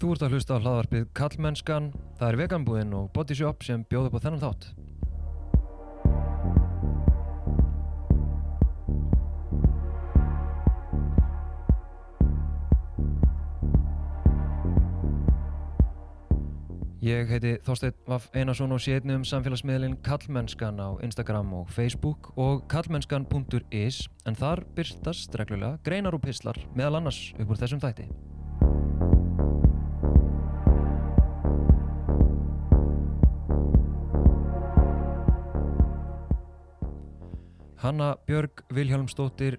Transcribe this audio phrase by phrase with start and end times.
[0.00, 4.14] Þú ert að hlusta á hlaðvarpið Kallmennskan, það er veganbúðin og bodyshop sem bjóð upp
[4.16, 4.70] á þennan þátt.
[17.04, 22.32] Ég heiti Þorstein Vaff Einarsson og sé einnig um samfélagsmiðlinn Kallmennskan á Instagram og Facebook
[22.40, 28.08] og kallmennskan.is en þar byrtast reglulega greinar og pislar meðal annars upp úr þessum þætti.
[37.80, 39.54] Hanna Björg Vilhjálmsdóttir,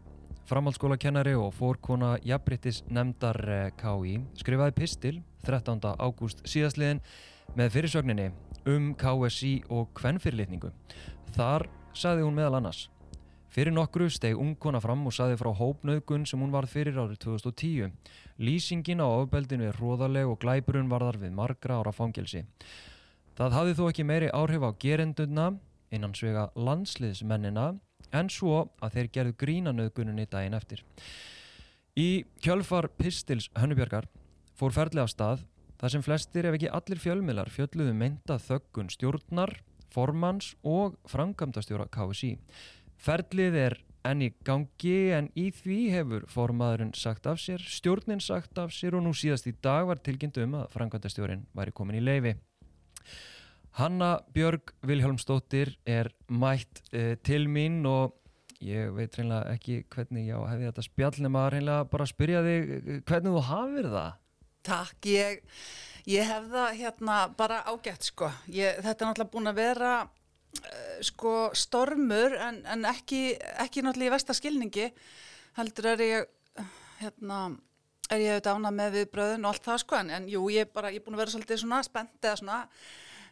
[0.46, 5.82] framhaldsskólakennari og fórkona jafnbryttis nefndar eh, KI, skrifaði pistil 13.
[5.98, 7.02] ágúst síðastliðin
[7.58, 8.28] með fyrirsögninni
[8.70, 10.70] um KSI og kvennfyrirlitningu.
[11.34, 11.66] Þar
[11.98, 12.84] saði hún meðal annars
[13.50, 17.90] Fyrir nokkru steg ungkona fram og saði frá hópnauðgun sem hún varð fyrir árið 2010.
[18.38, 22.46] Lýsingin á ofbeldinu er hróðaleg og glæburun varðar við margra ára fangelsi.
[23.34, 25.54] Það hafði þó ekki meiri áhrif á gerenduna
[25.92, 27.72] innan svega landsliðsmennina
[28.16, 30.84] en svo að þeir gerðu grínanauðgununni daginn eftir.
[31.98, 34.08] Í kjölfar Pistils Hönnubjörgar
[34.56, 35.46] fór ferli af stað
[35.82, 39.56] þar sem flestir ef ekki allir fjölmiðlar fjölluðu mynda þöggun stjórnar,
[39.92, 42.36] formans og frangamdastjóra KSI.
[43.02, 48.58] Ferlið er enn í gangi en í því hefur formaðurinn sagt af sér, stjórnin sagt
[48.62, 52.06] af sér og nú síðast í dag var tilkynnt um að frangamdastjórin væri komin í
[52.06, 52.36] leifi.
[53.80, 58.18] Hanna Björg Vilhjálmsdóttir er mætt uh, til mín og
[58.62, 62.74] ég veit reynilega ekki hvernig ég hefði þetta spjall nema reynilega bara að spyrja þig
[62.76, 64.18] eh, hvernig þú hafið það.
[64.68, 65.40] Takk, ég,
[66.14, 68.30] ég hef það hérna bara ágætt sko.
[68.54, 73.24] Ég, þetta er náttúrulega búin að vera uh, sko stormur en, en ekki,
[73.64, 74.92] ekki náttúrulega í vestaskilningi.
[75.58, 76.32] Heldur er ég
[77.02, 77.46] hérna
[78.12, 80.76] er ég auðvitað ánað með viðbröðun og allt það sko en, en jú, ég er
[80.76, 82.58] bara, ég er búin að vera svolítið svona spennt eða svona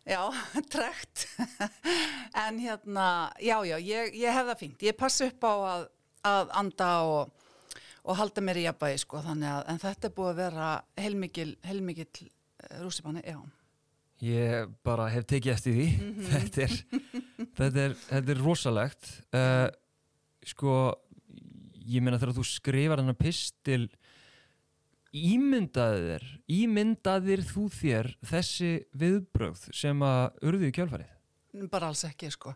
[0.09, 0.33] Já,
[0.73, 1.27] trekt.
[2.47, 4.81] en hérna, já, já, ég, ég hef það fínt.
[4.87, 5.85] Ég passi upp á að,
[6.25, 7.45] að anda og,
[8.01, 11.51] og halda mér í jafnbæði, sko, þannig að, en þetta er búið að vera heilmikil,
[11.67, 13.37] heilmikil uh, rússipanni, já.
[14.25, 15.87] Ég bara hef tekið eftir því.
[15.93, 16.25] Mm -hmm.
[16.33, 16.73] þetta, er,
[17.59, 19.13] þetta, er, þetta er rosalegt.
[19.29, 19.67] Uh,
[20.55, 20.73] sko,
[21.85, 23.83] ég meina þegar þú skrifar þennan pistil
[25.15, 31.15] ímyndaðir, ímyndaðir þú þér þessi viðbröð sem að urðu í kjálfarið?
[31.71, 32.53] Bara alls ekki, sko.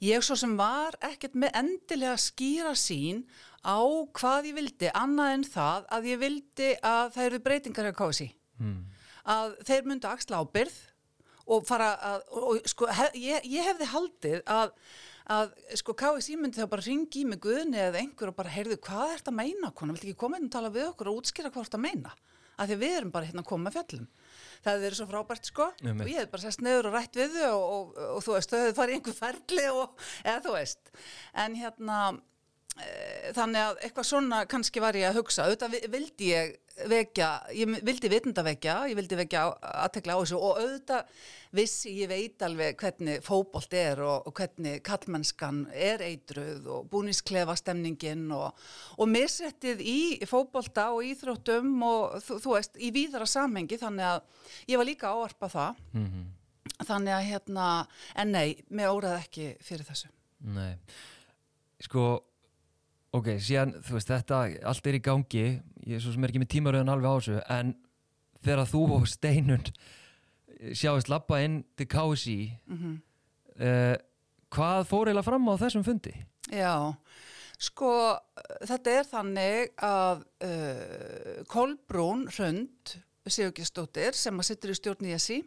[0.00, 3.26] Ég svo sem var ekkert með endilega skýra sín
[3.60, 3.76] á
[4.16, 8.28] hvað ég vildi, annað en það að ég vildi að það eru breytingar hjá KSI.
[8.62, 8.80] Hmm.
[9.28, 10.80] Að þeir myndu axla ábyrð
[11.52, 14.72] og fara að, og, sko, hef, ég, ég hefði haldið að
[15.30, 18.78] að sko KSI myndi þá bara ringi í mig guðni eða einhver og bara heyrðu
[18.82, 21.20] hvað er þetta að meina konar, vilt ekki koma inn og tala við okkur og
[21.20, 22.14] útskýra hvað er þetta að meina?
[22.60, 24.08] Af því við erum bara hérna að koma fjallum.
[24.62, 25.68] Það verið svo frábært sko.
[25.82, 28.26] Nei, og ég hef bara sest nefur og rætt við þau og, og, og, og
[28.26, 30.92] þú veist, þau hefur farið einhver ferli eða þú veist.
[31.42, 31.96] En hérna
[32.76, 32.90] e,
[33.38, 35.48] þannig að eitthvað svona kannski var ég að hugsa.
[35.48, 36.54] Auðvitað vildi ég
[36.88, 39.44] vekja, ég vildi vitundavekja, ég vildi vekja
[39.84, 41.22] aðtekla á þessu og auðvitað
[41.52, 47.56] vissi ég veit alveg hvernig fókbólt er og, og hvernig kallmennskan er eitruð og búnisklefa
[47.60, 48.56] stemningin og,
[48.96, 54.48] og misrættið í fókbólta og íþróttum og þú, þú veist, í víðara samhengi þannig að
[54.72, 55.82] ég var líka áarpa það.
[55.92, 56.26] Mm -hmm.
[56.86, 60.08] þannig að hérna, en nei, mér óraði ekki fyrir þessu.
[60.40, 60.78] Nei,
[61.80, 62.31] sko
[63.12, 64.36] Ok, síðan, þú veist, þetta,
[64.70, 65.44] allt er í gangi,
[65.84, 67.74] ég er svo sem er ekki með tímaröðun alveg á þessu, en
[68.40, 69.68] þegar þú og Steinund
[70.72, 72.96] sjáist lappa inn til KSI, mm -hmm.
[73.60, 73.96] uh,
[74.48, 76.14] hvað fór eiginlega fram á þessum fundi?
[76.48, 76.96] Já,
[77.58, 78.16] sko,
[78.64, 82.96] þetta er þannig að uh, Kolbrún Rönd,
[83.26, 85.42] Sigurgestóttir, sem að sittur í stjórn í ESI,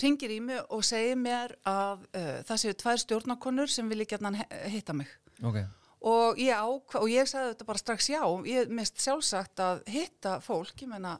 [0.00, 4.32] ringir í mig og segir mér að uh, það séu tvær stjórnakonur sem vilja gætna
[4.64, 5.08] hitta mig.
[5.42, 5.60] Ok
[6.04, 10.38] og ég, á, og ég sagði þetta bara strax já, ég mist sjálfsagt að hitta
[10.44, 11.16] fólk, ég menna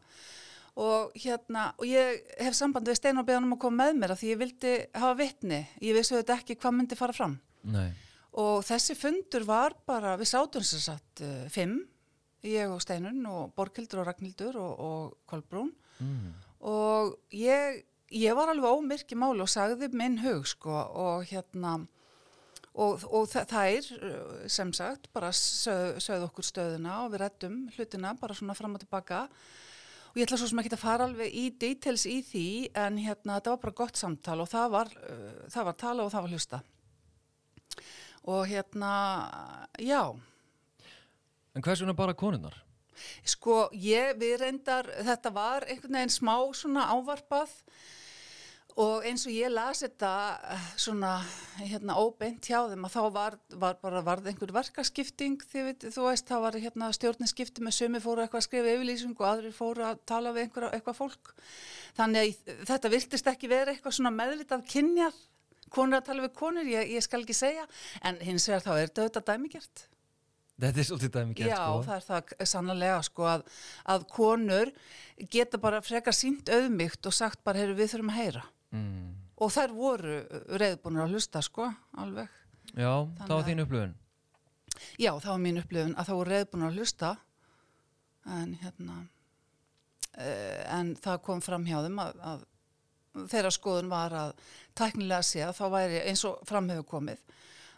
[0.76, 4.12] og hérna, og ég hef samband við Stein og beðan um að koma með mér
[4.12, 7.38] að því ég vildi hafa vittni, ég vissi þetta ekki hvað myndi fara fram
[7.72, 7.88] Nei.
[8.36, 11.78] og þessi fundur var bara, við sátum sér satt uh, fimm,
[12.44, 15.72] ég og Steinun og Borghildur og Ragnhildur og, og Kolbrún
[16.04, 16.28] mm.
[16.68, 17.80] og ég,
[18.12, 21.78] ég var alveg ómyrk í máli og sagði minn hug sko og hérna
[22.76, 23.88] og, og þær
[24.52, 29.26] sem sagt bara sögð okkur stöðuna og við rettum hlutina bara svona fram og tilbaka.
[30.12, 32.46] Og ég ætla svo sem ekki að fara alveg í details í því
[32.84, 36.14] en hérna þetta var bara gott samtal og það var, uh, það var tala og
[36.14, 36.62] það var hlusta
[38.26, 38.92] og hérna
[39.78, 40.02] já.
[41.54, 42.56] En hvað er svona bara konunnar?
[43.26, 47.52] Sko, ég, við reyndar, þetta var einhvern veginn smá svona ávarpað
[48.76, 50.10] og eins og ég las þetta
[50.52, 51.12] eh, svona
[51.58, 56.28] hérna óbeint hjá þeim að þá var, var bara varð einhver verkaskipting veit, þú veist,
[56.28, 60.04] þá var hérna stjórninskipti með sömu fóru eitthvað að skrifa yfirlýsing og aðrir fóru að
[60.12, 61.34] tala við einhver, eitthvað fólk
[61.96, 65.20] þannig að þetta virtist ekki verið eitthvað svona meðvitað kynjar
[65.72, 67.66] konur að tala við konur, ég, ég skal ekki segja
[68.04, 69.86] en hins vegar þá er þetta auðvitað dæmigert
[70.56, 71.80] Þetta er svolítið dæmi gert Já, sko.
[71.84, 73.42] það er það sannlega sko að,
[73.92, 74.70] að konur
[75.32, 78.44] geta bara frekar sínt auðmygt og sagt bara, heyru, við þurfum að heyra.
[78.74, 79.14] Mm.
[79.36, 80.16] Og þær voru
[80.58, 81.68] reyðbúinur að hlusta sko,
[82.00, 82.28] alveg.
[82.74, 83.94] Já, það var að- þín upplöfun.
[85.00, 87.10] Já, það var mín upplifun að það voru reyðbúinur að hlusta
[88.26, 88.96] en hérna
[90.18, 92.44] uh, en það kom fram hjá þeim að, að
[93.32, 94.32] þeirra skoðun var að
[94.76, 97.22] tæknilega séð þá væri eins og fram hefur komið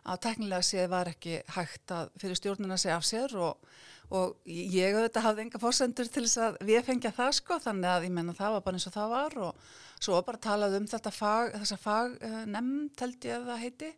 [0.06, 3.70] að tæknilega séð var ekki hægt að fyrir stjórnuna segja af sér og,
[4.14, 8.06] og ég auðvitað hafði enga fórsendur til þess að við fengja það sko þannig að
[8.08, 9.66] ég menna það var bara eins og það var og
[9.98, 12.14] svo bara talað um þetta fag, þessa fag
[12.48, 13.90] nefnd held ég að það heiti.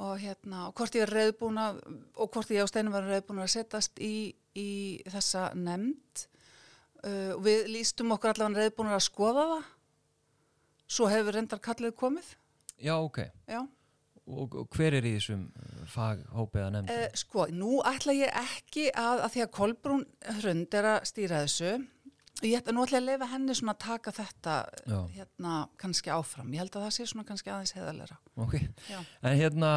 [0.00, 1.80] Og hérna og hvort ég er reyðbúin að
[2.14, 4.70] og hvort ég á steinu var reyðbúin að setjast í, í
[5.10, 6.26] þessa nefnd.
[7.00, 9.68] Uh, og við lístum okkur allavega reyðbúin að skoða það.
[10.90, 12.32] Svo hefur reyndar kallið komið.
[12.80, 13.24] Já, ok.
[13.50, 13.60] já
[14.30, 16.92] Og, og hver er í þessum uh, faghópið að nefnd?
[16.94, 20.04] Uh, sko, nú ætla ég ekki að, að því að Kolbrún
[20.40, 21.72] Hrund er að stýra þessu
[22.40, 24.52] og ég ætla nú ætla að leifa henni svona að taka þetta
[24.88, 24.98] Já.
[25.12, 26.52] hérna kannski áfram.
[26.54, 28.16] Ég held að það sé svona kannski aðeins heðalera.
[28.40, 28.54] Ok.
[28.88, 29.00] Já.
[29.28, 29.72] En hérna,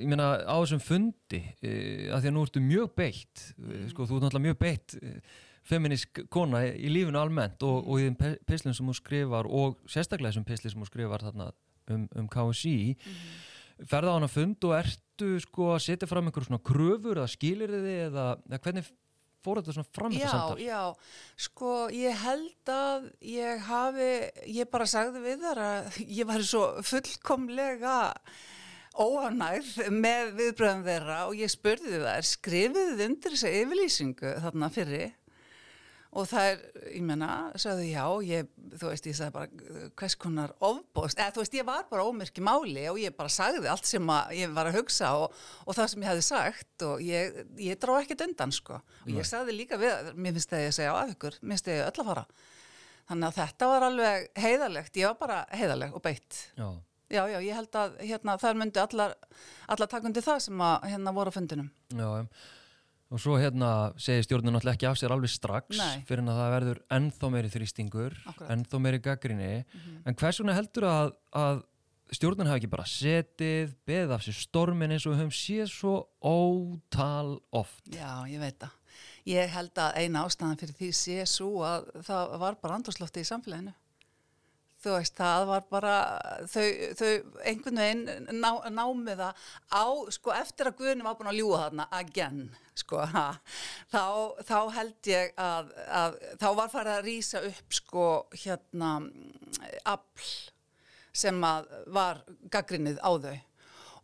[0.00, 3.84] ég meina á þessum fundi, uh, að því að nú ertu mjög beitt, mm.
[3.92, 5.36] sko, þú ert náttúrulega mjög beitt uh,
[5.66, 10.32] feminísk kona í, lífinu almennt og, og í þeim pislum sem hún skrifar og sérstaklega
[10.32, 11.50] þessum pislum sem hún skrifar þarna
[11.90, 13.36] um, um KSI, Mhm.
[13.84, 17.72] Ferða á hana fund og ertu sko að setja fram einhver svona kröfur eða skilir
[17.72, 18.88] þið eða, eða hvernig
[19.46, 20.58] fór þetta svona fram þetta Já, samtal?
[20.64, 20.82] já,
[21.46, 24.10] sko ég held að ég hafi,
[24.56, 27.98] ég bara sagði við þar að ég var svo fullkomlega
[28.96, 35.10] óanægð með viðbröðum þeirra og ég spurði þær, skrifið þið undir þessa yfirlýsingu þarna fyrir
[36.16, 36.62] og það er,
[36.94, 37.30] ég menna,
[37.60, 41.68] sagði já, ég, þú veist, ég sagði bara hvers konar ofbóðst, eða þú veist, ég
[41.68, 45.36] var bara ómyrki máli og ég bara sagði allt sem ég var að hugsa og,
[45.66, 48.80] og það sem ég hefði sagt og ég, ég drá ekkert undan, sko.
[49.04, 51.70] Og ég sagði líka við, mér finnst það ég að segja af ykkur, mér finnst
[51.70, 52.26] það ég öll að fara.
[53.06, 56.42] Þannig að þetta var alveg heiðalegt, ég var bara heiðaleg og beitt.
[56.58, 56.68] Já.
[57.06, 59.12] Já, já, ég held að hérna, þar myndi allar,
[59.70, 61.68] allar takundi það sem að hérna voru á fundinum.
[61.94, 62.26] Já, em.
[63.10, 63.70] Og svo hérna
[64.02, 66.02] segir stjórnin náttúrulega ekki af sér alveg strax Nei.
[66.08, 68.50] fyrir að það verður ennþá meiri þrýstingur, Akkúrat.
[68.56, 70.02] ennþá meiri gaggrinni Mhm.
[70.06, 71.62] en hvers vegna heldur að, að
[72.12, 75.94] stjórnin hafi ekki bara setið, beðið af sér stormin eins og við höfum séð svo
[76.22, 78.70] ótal oft Já, ég veit það.
[79.26, 83.26] Ég held að eina ástæðan fyrir því sé svo að það var bara andurslófti í
[83.26, 83.74] samfélaginu.
[84.86, 85.92] Þú veist, það var bara,
[86.46, 87.08] þau, þau
[87.42, 91.86] einhvern veginn ná, námið það á, sko, eftir að Guðni var búin að ljúa þarna,
[91.98, 92.44] again,
[92.78, 93.24] sko, ha,
[93.90, 94.04] þá,
[94.46, 98.06] þá held ég að, að, þá var farið að rýsa upp, sko,
[98.44, 98.92] hérna,
[99.90, 100.30] afl
[101.16, 101.68] sem að
[101.98, 102.22] var
[102.54, 103.36] gaggrinnið á þau.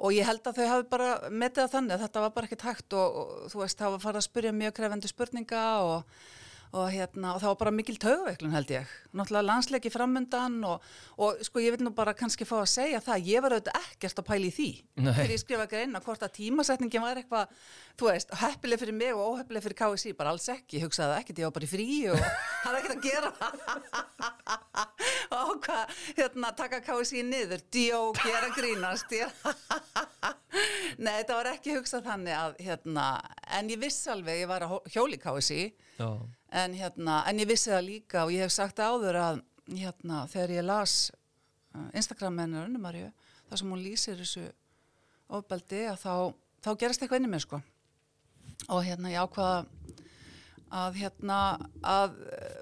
[0.03, 2.69] Og ég held að þau hafi bara metið það þannig að þetta var bara ekkert
[2.73, 6.25] hægt og, og þú veist, það var farið að spyrja mjög krefendu spurninga og,
[6.73, 8.93] og, hérna, og það var bara mikil taugaveiklun held ég.
[9.13, 10.85] Náttúrulega landsleiki framundan og,
[11.21, 14.23] og sko ég vil nú bara kannski fá að segja það, ég var auðvitað ekkert
[14.23, 14.69] að pæla í því.
[15.03, 15.11] Nei.
[15.11, 17.53] Þegar ég skrifa greina hvort að tímasetningin var eitthvað,
[18.01, 20.79] þú veist, heppileg fyrir mig og óheppileg fyrir KSI, bara alls ekki.
[20.79, 22.27] Ég hugsaði það ekkert, ég var bara í frí og
[22.65, 23.31] hafði ekkert að gera.
[25.43, 29.13] og hvað, hérna, taka KSI niður, djók, gera grínast.
[31.03, 33.09] Nei, þetta var ekki hugsað þannig að, hérna,
[33.59, 34.79] en ég vissi alveg, ég var að
[35.13, 35.65] í KSI,
[35.99, 36.09] Já,
[36.53, 39.43] en, hérna, en ég vissi það líka og ég hef sagt áður að,
[39.73, 40.97] hérna, þegar ég las
[41.75, 43.11] uh, Instagram með hennar Unnumarju,
[43.49, 44.47] þar sem hún lýsir þessu
[45.33, 46.15] ofbeldi, að þá,
[46.65, 47.63] þá gerast eitthvað inni mér, sko.
[48.69, 49.65] Og hérna, ég ákvaða
[50.73, 51.39] að hérna
[51.85, 52.15] að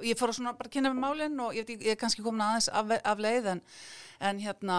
[0.03, 2.67] ég fór að svona bara kynna með málinn og ég, ég er kannski komin aðeins
[2.75, 3.61] af, af leið en,
[4.27, 4.79] en hérna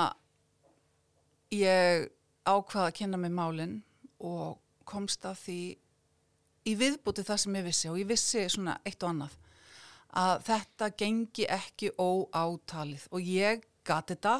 [1.56, 2.10] ég
[2.44, 3.78] ákvaða að kynna með málinn
[4.20, 5.60] og komst að því
[6.68, 9.38] í viðbúti það sem ég vissi og ég vissi svona eitt og annað
[10.22, 14.36] að þetta gengi ekki óátalið og ég gati þetta,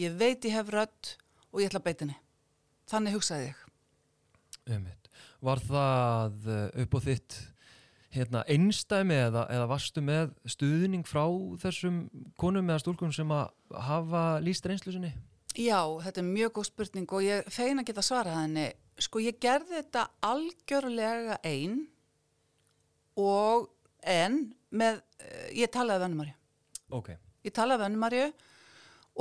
[0.00, 1.14] ég veit ég hef rödd
[1.52, 2.18] og ég ætla að beita henni.
[2.88, 3.62] Þannig hugsaði ég.
[4.72, 5.08] ummitt.
[5.42, 7.36] Var það uh, upp á þitt
[8.12, 11.24] hérna, einstæmi eða, eða varstu með stuðning frá
[11.62, 12.04] þessum
[12.40, 13.50] konum eða stúlkunum sem að
[13.88, 15.12] hafa líst reynslu sinni?
[15.52, 18.68] Já, þetta er mjög góð spurning og ég feina að geta svarað henni.
[19.00, 21.86] Sko, ég gerði þetta algjörlega einn
[23.18, 23.70] og
[24.02, 26.34] en með, uh, ég talaði við Önnumarju.
[26.92, 28.26] Ok, Ég talaði við Önnumarju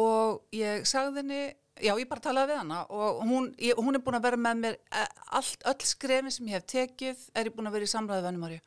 [0.01, 1.40] og ég sagði henni,
[1.82, 4.60] já ég bara talaði við hana og hún, ég, hún er búin að vera með
[4.62, 5.08] mér eh,
[5.40, 8.30] allt, öll skrefi sem ég hef tekið er ég búin að vera í samræði við
[8.32, 8.60] Önnumarju.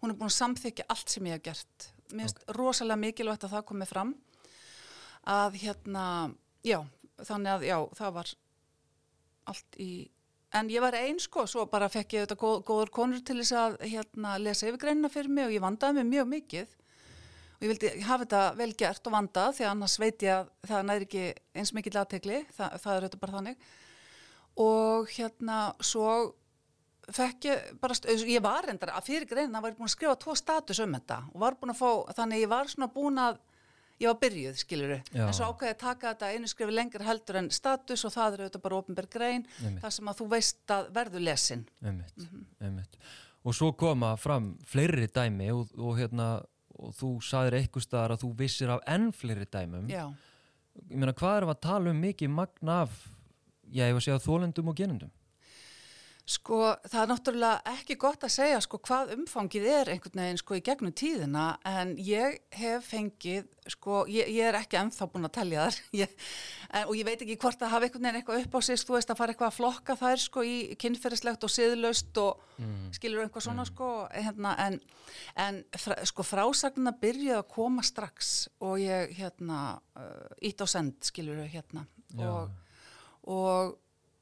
[0.00, 1.88] Hún er búin að samþykja allt sem ég hef gert.
[2.12, 4.14] Mér finnst rosalega mikilvægt að það komi fram
[5.28, 6.04] að hérna,
[6.64, 6.78] já,
[7.18, 8.32] þannig að já, það var
[9.50, 9.90] allt í,
[10.58, 13.54] en ég var einn sko, svo bara fekk ég þetta góð, góður konur til þess
[13.56, 16.74] að hérna lesa yfirgreinina fyrir mig og ég vandaði mig mjög mikið.
[17.60, 20.50] Og ég vildi hafa þetta vel gert og vandað því að annars veit ég að
[20.70, 21.24] það næri ekki
[21.60, 23.64] eins mikill aðtegli, það, það er þetta bara þannig.
[24.64, 26.14] Og hérna svo
[27.10, 30.34] fekk ég bara, ég var reyndar að fyrir greinina var ég búin að skrifa tvo
[30.38, 31.90] status um þetta og var búin að fá,
[32.20, 33.40] þannig ég var svona búin að
[34.00, 35.26] ég var byrjuð, skilur Já.
[35.26, 38.44] en svo ákveði að taka þetta einu skrifi lengur heldur en status og það er
[38.46, 39.44] auðvitað bara opinberg grein,
[39.82, 41.66] þar sem að þú veist að verður lesin.
[41.84, 42.46] einmitt, Mhm.
[42.60, 42.96] einmitt.
[43.44, 46.42] Og svo koma fram fleiri dæmi og, og hérna,
[46.78, 49.88] og þú saðir eitthvað staðar að þú vissir af enn fleiri dæmum.
[49.88, 50.12] Já,
[50.88, 53.08] Ég meina, hvað við að tala um mikið magna af,
[53.68, 55.10] já, ég var að segja þólendum og genendum?
[56.30, 60.58] Sko það er náttúrulega ekki gott að segja sko hvað umfangið er einhvern veginn sko
[60.58, 65.34] í gegnum tíðina en ég hef fengið sko, ég, ég er ekki ennþá búin að
[65.40, 66.14] telja þar ég,
[66.70, 68.96] en, og ég veit ekki hvort að hafa einhvern veginn eitthvað upp á sig, þú
[68.96, 72.90] veist að fara eitthvað að flokka þær sko í kynferðislegt og siðlaust og Mm.
[72.92, 74.74] skilur eitthvað svona sko hérna, en,
[75.40, 79.60] en fra, sko frásagnina byrjuði að koma strax og ég hérna
[79.96, 82.26] uh, ítt á send skilur hérna Já.
[82.28, 82.50] og,
[83.32, 83.78] og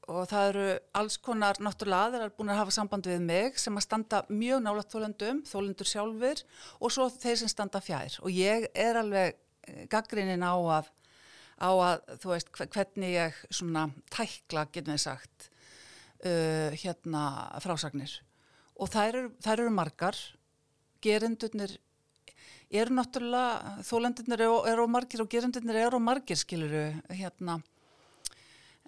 [0.09, 0.63] og það eru
[0.97, 4.89] alls konar náttúrulega aðrar búin að hafa samband við mig sem að standa mjög nálat
[4.93, 6.41] þólendum, þólendur sjálfur
[6.79, 8.17] og svo þeir sem standa fjær.
[8.25, 9.37] Og ég er alveg
[9.91, 10.89] gaggrinnin á að,
[11.61, 15.49] á að þú veist hve- hvernig ég svona tækla, getum við sagt
[16.25, 17.23] uh, hérna
[17.61, 18.17] frásagnir.
[18.79, 20.17] Og þær eru, þær eru margar.
[21.03, 21.77] Gerendurnir
[22.69, 27.59] eru náttúrulega, þólendurnir eru, eru margir og gerendurnir eru margir skiluru hérna.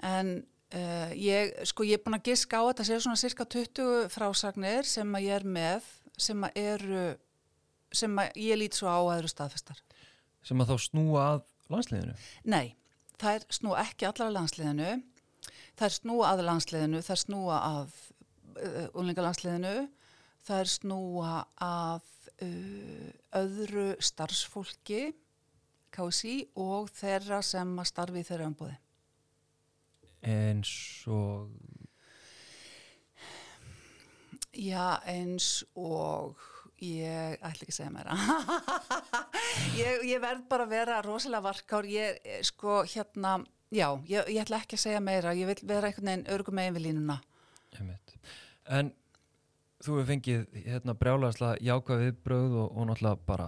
[0.01, 0.39] En
[0.75, 4.87] uh, ég, sko ég er búin að giska á þetta séu svona cirka 20 frásagnir
[4.87, 5.87] sem að ég er með
[6.21, 7.05] sem að eru
[7.91, 9.79] sem að ég lít svo á að eru staðfestar.
[10.47, 11.41] Sem að þá snúa að
[11.73, 12.13] landsliðinu?
[12.47, 12.75] Nei,
[13.21, 14.91] þær snúa ekki allar að landsliðinu.
[15.79, 17.97] Þær snúa að landsliðinu þær snúa að
[18.55, 19.75] uh, unlingalandsliðinu
[20.47, 22.07] þær snúa að
[22.45, 23.09] uh,
[23.41, 25.11] öðru starfsfólki
[25.91, 28.77] KSI og þeirra sem að starfi þeirra umbúði
[30.21, 30.71] eins
[31.09, 31.49] og
[34.51, 36.35] Já, eins og
[36.83, 38.17] ég ætla ekki að segja meira.
[39.79, 41.87] ég, ég verð bara að vera rosalega varkár.
[41.87, 43.37] Ég, sko, hérna,
[43.71, 45.31] já, ég, ég ætla ekki að segja meira.
[45.37, 47.21] Ég vil vera einhvern veginn örgum megin við línuna.
[48.67, 48.91] en
[49.81, 53.47] þú hefur fengið hérna brjálagslega jákvæð viðbröð og, og náttúrulega bara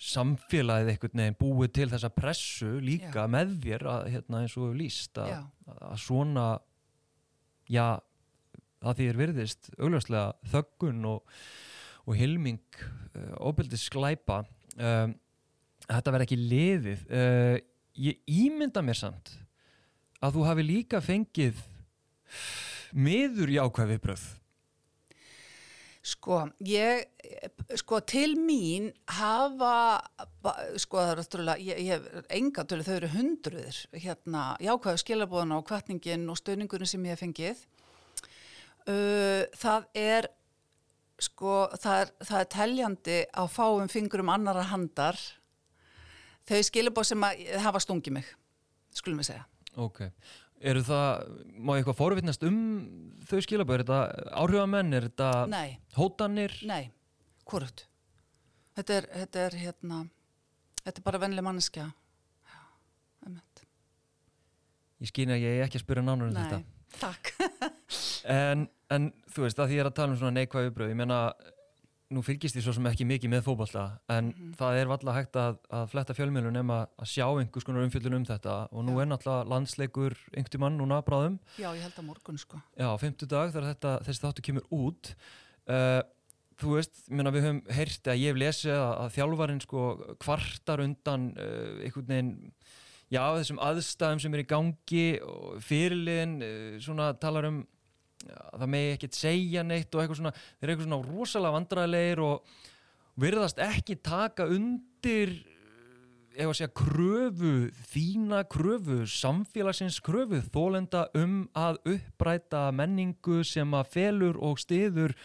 [0.00, 3.30] samfélagið einhvern veginn búið til þessa pressu líka Já.
[3.30, 5.34] með þér að, hérna, eins og líst að,
[5.76, 6.46] að svona
[7.68, 8.00] já,
[8.80, 11.34] að því er virðist augljóslega þöggun og,
[12.06, 14.40] og hilming uh, óbyldis sklæpa
[14.78, 15.12] um,
[15.84, 17.04] þetta verði ekki liðið.
[17.10, 17.56] Uh,
[18.00, 19.34] ég ímynda mér samt
[20.24, 21.60] að þú hafi líka fengið
[22.96, 24.28] miður jákvæð viðbröð
[26.00, 27.02] Sko, ég,
[27.76, 28.86] sko, til mín
[29.18, 30.00] hafa,
[30.80, 35.52] sko, það er náttúrulega, ég, ég hef enga tölu, þau eru hundruðir, hérna, jákvæðu skilabóðan
[35.52, 37.60] á kvartningin og stöðningurinn sem ég hef fengið.
[38.88, 40.30] Uh, það er,
[41.20, 45.20] sko, það er, það er teljandi á fáum fingurum annara handar,
[46.48, 48.32] þau skilabóð sem að hafa stungið mig,
[48.96, 49.44] skulum við segja.
[49.76, 50.06] Ok,
[50.60, 52.58] eru það, má ég eitthvað forvitnast um
[53.30, 55.78] þau skilaböð, er þetta áhrifamenn, er þetta Nei.
[55.96, 56.56] hótanir?
[56.68, 56.90] Nei,
[57.48, 57.86] hvort?
[58.78, 60.00] Þetta er, þetta er hérna,
[60.84, 61.86] þetta er bara vennileg manneskja.
[62.50, 62.60] Já,
[63.26, 63.64] einmitt.
[65.00, 66.62] Ég skýna að ég er ekki að spyrja nánar um Nei, þetta.
[67.00, 67.32] takk.
[68.30, 70.98] En, en þú veist, að því ég er að tala um svona neikvæð viðbröð, ég
[71.00, 71.18] meina,
[72.10, 74.54] nú fylgist því svo sem ekki mikið með fótballta, en Mhm.
[74.58, 78.24] það er valla hægt að, að fletta fjölmjölun nema að sjá einhvers konar umfjöldun um
[78.26, 79.02] þetta og nú Já.
[79.02, 82.60] er náttúrulega landsleikur einhvern mann núna bráðum, Já, ég held að morgun, sko.
[82.76, 85.14] já, á fimmtudag þegar þetta, þessi þáttu kemur út
[85.70, 86.02] uh,
[86.60, 89.84] þú veist, ég meina við höfum heyrt að ég hef lesið að, að þjálfarinn sko
[90.20, 92.52] kvartar undan uh, einhvern veginn
[93.10, 97.62] já, þessum aðstæðum sem er í gangi og fyrirliðin uh, svona talar um
[98.28, 102.58] það megi ekkert segja neitt og eitthvað svona, þeir eru eitthvað svona rosalega vandræðilegir og
[103.20, 105.34] virðast ekki taka undir
[106.30, 107.52] ef að segja kröfu
[107.90, 115.16] þína kröfu, samfélagsins kröfu þólenda um að uppræta menningu sem að felur og stiður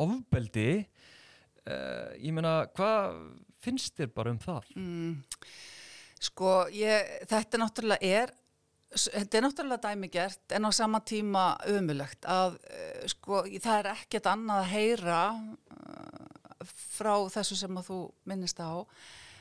[0.00, 0.84] ofbeldi
[1.68, 3.18] uh, ég meina, hvað
[3.64, 4.70] finnst þér bara um það?
[4.78, 5.12] Mm,
[6.22, 8.34] sko, ég, þetta náttúrulega er,
[8.94, 14.30] þetta er náttúrulega dæmigert en á sama tíma umulegt að uh, sko, það er ekkert
[14.30, 16.24] annað að heyra uh,
[16.94, 18.86] frá þessu sem að þú minnist á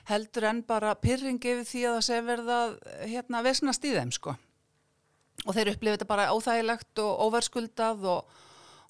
[0.09, 2.57] heldur en bara pyrringi við því að það sé verða
[3.07, 4.35] hérna vesnast í þeim sko.
[5.43, 8.35] Og þeir upplifið þetta bara óþægilegt og óverskuldað og,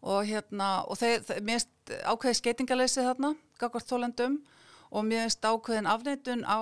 [0.01, 4.39] og hérna og þeir, þeir mérst ákveði skeitingaleysi þarna, gagvart þólendum
[4.93, 6.61] og mérst ákveðin afneitun á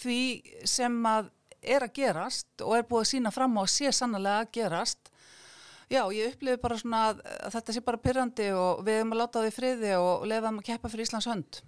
[0.00, 0.20] því
[0.68, 4.44] sem að er að gerast og er búið að sína fram á að sé sannlega
[4.44, 5.10] að gerast
[5.90, 7.22] já, ég upplifið bara svona að,
[7.56, 10.90] þetta sé bara pyrrandi og við erum að láta því friði og lefaðum að keppa
[10.92, 11.62] fyrir Íslands hönd.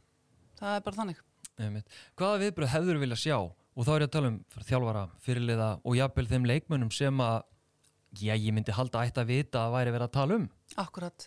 [0.61, 1.23] Það er bara þannig.
[1.63, 1.97] Einmitt.
[2.19, 3.39] Hvaða viðbröð hefur vilja sjá?
[3.73, 7.41] Og þá er ég að tala um þjálfara, fyrirliða og jafnvel þeim leikmönnum sem að
[8.21, 10.47] já, ég myndi halda ætti að vita að væri verið að tala um.
[10.83, 11.27] Akkurat.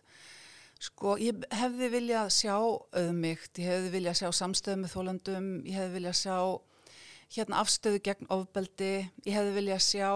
[0.86, 5.98] Sko, ég hefði viljað sjá auðmygt, ég hefði viljað sjá samstöðu með þólandum, ég hefði
[5.98, 6.38] viljað sjá
[7.34, 8.92] hérna afstöðu gegn ofbeldi,
[9.26, 10.10] ég hefði viljað sjá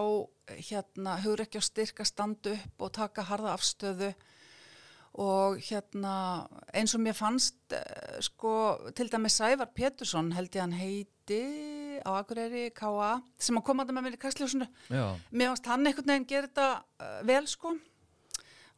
[0.70, 4.13] hérna hugur ekki á styrka standu upp og taka harða afstöðu.
[5.20, 6.13] Og hérna
[6.74, 8.51] eins og mér fannst eh, sko
[8.96, 11.39] til dæmi Sævar Pétursson held ég hann heiti
[12.06, 13.18] á Akureyri K.A.
[13.42, 16.68] sem að koma að með mér í kastljósunu mér fannst hann einhvern veginn gera þetta
[16.78, 17.74] uh, vel sko.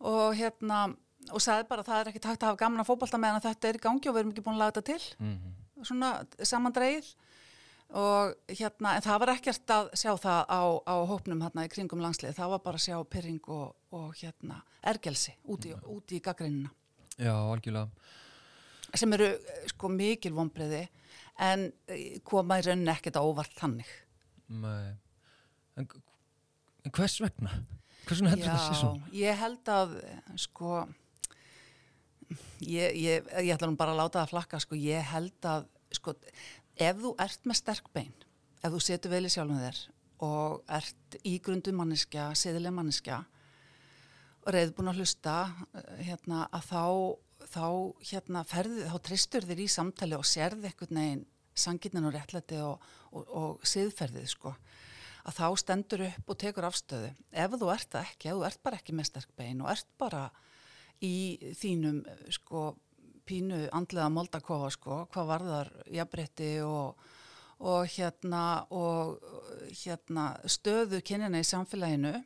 [0.08, 0.88] Og hérna
[1.30, 3.70] og sagði bara að það er ekki takt að hafa gaman að fókbalta meðan þetta
[3.70, 5.04] er í gangi og við erum ekki búin að laga þetta til.
[5.20, 5.86] Mm -hmm.
[5.92, 6.10] svona
[6.40, 7.12] samandreið
[7.92, 12.04] og hérna, en það var ekkert að sjá það á, á hópnum hérna í kringum
[12.04, 15.90] landslið, það var bara að sjá pyrring og, og hérna ergelsi úti, mm.
[15.92, 16.72] úti í gaggreinina.
[17.18, 17.90] Já, algjörlega.
[18.96, 19.28] Sem eru
[19.72, 20.86] sko mikil vonbreiði
[21.44, 23.92] en eh, koma í rauninni ekkert á óvart þannig.
[24.52, 24.96] Nei,
[25.80, 25.88] en,
[26.86, 27.60] en hvers vegna?
[28.08, 28.94] Hvers vegna heldur þetta sé svo?
[29.12, 29.94] Já, ég held að
[30.48, 30.80] sko,
[32.64, 36.16] ég, ég, ég ætla nú bara að láta það flakka, sko, ég held að sko,
[36.82, 38.14] ef þú ert með sterk bein,
[38.62, 39.82] ef þú setur vel í sjálfum þér
[40.22, 43.24] og ert ígrundu manniska, seðileg manniska
[44.42, 45.36] og reyðbúin að hlusta
[45.78, 46.86] eh, hérna, að þá,
[47.56, 47.66] þá,
[48.12, 51.26] hérna, ferði, þá tristur þér í samtali og sérði eitthvað neginn
[51.62, 54.54] sangirnin og réttlæti og, og, og siðferðið sko.
[55.28, 57.12] Að þá stendur upp og tekur afstöðu.
[57.30, 59.90] Ef þú ert það ekki, ef þú ert bara ekki með sterk bein og ert
[60.02, 60.24] bara
[61.02, 61.16] í
[61.60, 62.00] þínum
[62.34, 62.72] sko
[63.32, 67.02] pínu andlega moldakofa sko, hvað varðar jafnbretti og,
[67.64, 68.44] og, hérna,
[68.76, 69.22] og
[69.84, 72.18] hérna, stöðu kynina í samfélaginu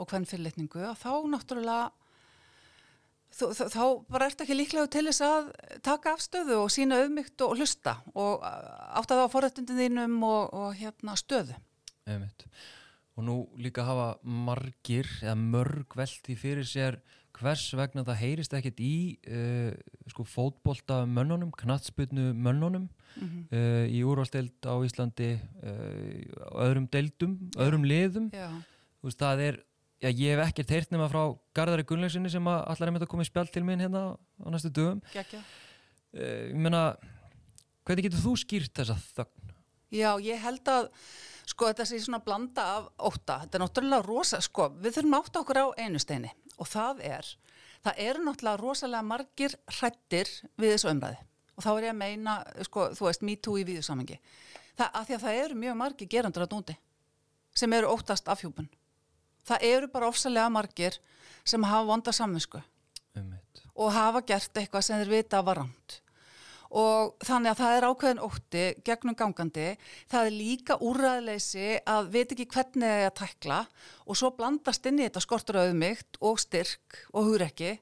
[0.00, 1.90] og hvern fyrirlitningu að þá náttúrulega
[3.34, 5.50] þá, þá bara ert ekki líklega til þess að
[5.86, 10.54] taka afstöðu og sína auðmygt og hlusta og átt að það á forrættundin þínum og,
[10.56, 11.56] og hérna, stöðu.
[12.06, 12.30] Eða
[13.20, 16.96] og nú líka hafa margir eða mörg veldi fyrir sér
[17.36, 18.94] hvers vegna það heyrist ekkert í
[19.28, 19.72] uh,
[20.10, 23.44] sko fótbolta mönnunum, knatsbyrnu mönnunum mm -hmm.
[23.52, 28.30] uh, í úrvalsteild á Íslandi uh, öðrum deildum, öðrum liðum.
[29.02, 29.62] Veist, það er,
[30.00, 33.22] já, ég hef ekkert heyrt nema frá Garðari Gunnleysinni sem allar er með að koma
[33.22, 35.00] í spjall til minn hérna á næstu dögum.
[36.12, 36.96] Ég menna
[37.84, 39.52] hvernig getur þú skýrt þessa þögn?
[39.90, 40.90] Já, ég held að
[41.50, 45.42] sko þetta sé svona blanda af óta, þetta er náttúrulega rosa, sko við þurfum átta
[45.42, 47.32] okkur á einu steini og það er,
[47.86, 51.20] það eru náttúrulega rosalega margir hrættir við þessu umræði
[51.60, 54.16] og þá er ég að meina, sko, þú veist, me too í víðusamhengi.
[54.78, 56.76] Það, að því að það eru mjög margir gerandur að núti
[57.60, 58.70] sem eru óttast afhjúpun.
[59.44, 60.96] Það eru bara ofsalega margir
[61.44, 62.62] sem hafa vonda samvinsku
[63.18, 63.34] um
[63.80, 66.00] og hafa gert eitthvað sem þeir vita var rámt
[66.70, 69.66] og þannig að það er ákveðin ótti gegnum gangandi,
[70.10, 73.58] það er líka úræðleysi að veit ekki hvernig það er að tækla
[74.06, 77.72] og svo blandast inn í þetta skortur auðmygt og styrk og hugrekki,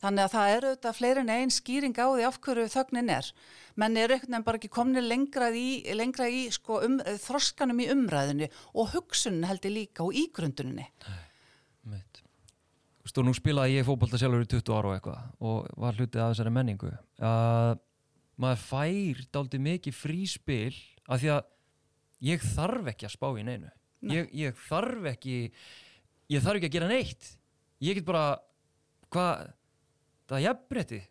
[0.00, 3.32] þannig að það eru þetta fleiri en einn skýring á því af hverju þögnin er,
[3.76, 7.90] menn er einhvern veginn bara ekki komni lengra í, lengra í sko, um, þroskanum í
[7.92, 10.88] umræðinu og hugsunin heldur líka og ígrunduninni.
[10.88, 11.20] Nei,
[11.92, 12.24] meit
[12.98, 15.94] Þú veist, og nú spilaði ég fókbalta sjálfur í 20 ára og eitthvað og var
[15.96, 16.90] hlutið af þessari menningu.
[17.24, 17.84] Að uh,
[18.38, 20.74] maður fær daldi mikið fríspil
[21.08, 21.52] af því að
[22.28, 23.70] ég þarf ekki að spá í neinu.
[24.08, 25.36] Ég, ég þarf ekki
[26.30, 27.30] ég þarf ekki að gera neitt.
[27.82, 28.38] Ég get bara
[29.10, 29.54] hvað,
[30.26, 31.02] það er jafnbretti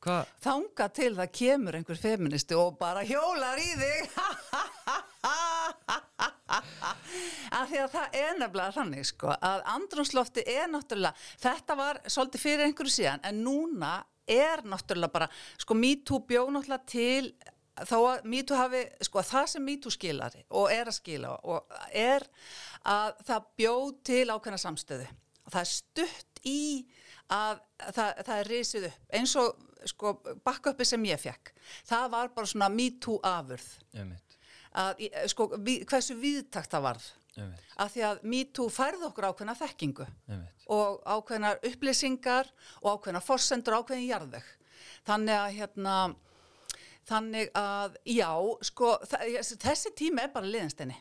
[0.00, 4.14] þanga til það kemur einhver feministi og bara hjólar í þig.
[7.50, 11.12] Af því að það er nefnilega þannig sko að andrumslofti er náttúrulega
[11.42, 13.92] þetta var svolítið fyrir einhverju síðan en núna
[14.28, 15.30] er náttúrulega bara,
[15.60, 17.32] sko MeToo bjóð náttúrulega til
[17.80, 22.26] þá að MeToo hafi, sko það sem MeToo skilar og er að skila og er
[22.88, 25.08] að það bjóð til ákveðna samstöðu.
[25.46, 26.62] Og það er stutt í
[27.30, 27.60] að
[27.94, 30.12] það, það er risið upp eins og sko
[30.44, 31.54] backuppi sem ég fekk,
[31.88, 33.68] það var bara svona me too afurð.
[33.96, 34.36] Einmitt,
[34.78, 37.08] Að, í- sko, við, hversu viðtakt það varð.
[37.80, 40.06] Af því að me too færði okkur ákveðna þekkingu
[40.70, 42.50] og ákveðnar upplýsingar
[42.82, 44.44] og ákveðnar forsendur ákveðin jarðveg.
[45.06, 45.94] Þannig að hérna,
[47.08, 48.30] þannig að já,
[48.68, 48.92] sko,
[49.62, 50.98] þessi tími er bara liðinstenni.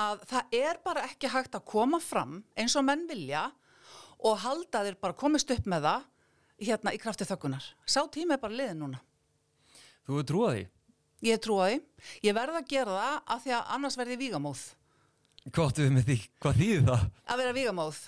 [0.00, 3.50] Að það er bara ekki hægt að koma fram eins og menn vilja
[4.24, 6.06] og halda þeir bara komist upp með það
[6.62, 7.66] hérna í krafti þöggunar.
[7.84, 9.02] Sá tími er bara liðin núna.
[10.06, 10.64] Þú er trúað því?
[11.22, 11.82] Ég því.
[12.26, 14.64] Ég verð að gera það af því að annars verði ég vígamóð.
[15.52, 16.18] Áttu við með því?
[16.42, 17.06] Hvað þýðir það?
[17.32, 18.02] að vera vígamóð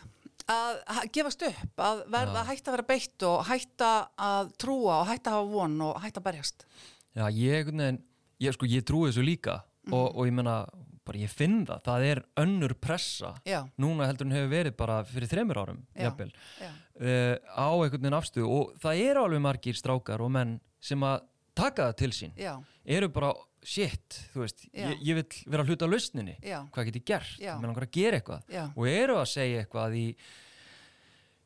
[0.51, 5.07] að gefast upp, að verða að hætta að vera beitt og hætta að trúa og
[5.09, 6.67] hætta að hafa von og hætta að berjast
[7.15, 8.01] Já, ég, veginn,
[8.43, 10.59] ég, sko, ég trúi þessu líka og, og ég menna,
[11.07, 13.63] bara ég finn það, það er önnur pressa Já.
[13.81, 16.71] núna heldur en hefur verið bara fyrir þremur árum, jafnvel, Já.
[17.01, 21.25] uh, á einhvern veginn afstuð og það eru alveg margir strákar og menn sem að
[21.55, 22.55] taka það til sín, Já,
[22.87, 23.33] eru bara,
[23.65, 27.55] shit, þú veist, ég, ég vil vera hluta á lausninni, hvað get ég gert, Já.
[27.59, 28.43] mér langar að gera eitthvað.
[28.77, 30.07] Og eru að segja eitthvað í,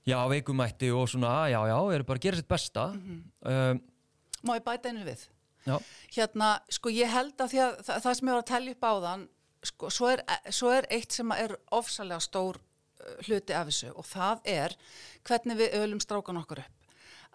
[0.08, 3.18] já, veikumætti og svona, já, já, eru bara að gera sitt besta, Mhm.
[3.44, 3.80] um,
[4.44, 5.26] má ég bæta einu við?
[5.66, 5.76] Já,
[6.14, 9.28] hérna, sko ég held að að það, það sem ég var að tellja upp áðan
[9.62, 14.04] sko, svo er, svo er eitt sem er ofsalega stór uh, hluti af þessu og
[14.06, 14.76] það er
[15.26, 16.77] hvernig við ölum strákan okkur upp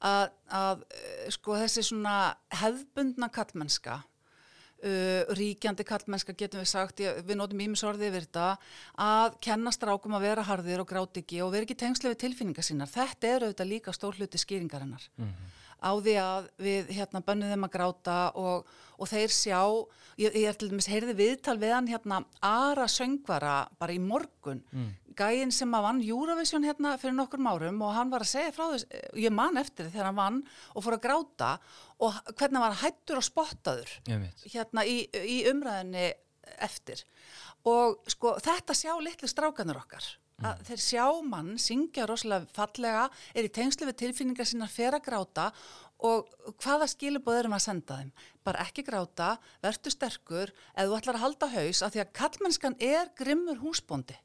[0.01, 2.15] að, að uh, sko þessi svona
[2.61, 8.47] hefðbundna kallmennska uh, ríkjandi kallmennska getum við sagt, ég, við notum ímisorði yfir þetta,
[9.05, 12.67] að kenna strákum að vera harðir og gráti ekki og vera ekki tengslu við tilfinningar
[12.67, 12.91] sínar.
[12.91, 15.09] Þetta er auðvitað líka stór hluti skýringarinnar.
[15.83, 19.59] Á því að við hérna bönnum þeim að gráta og, og þeir sjá,
[20.21, 24.63] ég, ég er til dæmis heyrði viðtal við hann hérna Ara söngvara bara í morgun,
[25.19, 28.65] gæinn sem að vann Eurovision hérna fyrir nokkur árum og hann var að segja frá
[28.71, 28.87] þess,
[29.19, 30.41] ég man eftir þegar hann vann
[30.73, 31.51] og fór að gráta
[31.99, 33.93] og hvernig var hættur og spottaður
[34.47, 36.13] hérna í, í umræðinni
[36.63, 37.03] eftir.
[37.67, 40.03] Og sko þetta sjá litlu strákanur okkar
[40.43, 45.05] að þeir sjá mann syngja rosalega fallega er í tengslu við tilfinningar sínar fer að
[45.07, 45.47] gráta
[46.03, 46.27] og
[46.59, 48.11] hvaða skilubóð erum að senda þeim?
[48.43, 52.77] Bara ekki gráta, vertu sterkur eða þú ætlar að halda haus af því að kallmennskan
[52.83, 54.17] er grimmur húsbóndi.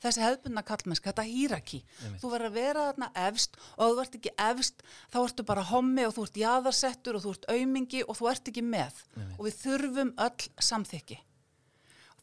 [0.00, 1.82] Þessi hefðbundna kallmennska, þetta hýraki
[2.22, 6.06] þú verður að vera þarna efst og þú ert ekki efst, þá ertu bara hommi
[6.08, 9.02] og þú ert jaðarsettur og þú ert aumingi og þú ert ekki með.
[9.36, 11.20] Og við þurfum öll samþykki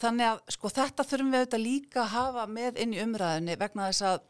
[0.02, 3.92] þannig að sko þetta þurfum við auðvitað líka að hafa með inn í umræðinni vegna
[3.92, 4.26] þess að